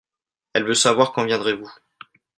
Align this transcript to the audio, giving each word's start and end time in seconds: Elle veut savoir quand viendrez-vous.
Elle 0.53 0.63
veut 0.65 0.73
savoir 0.73 1.11
quand 1.13 1.25
viendrez-vous. 1.27 1.71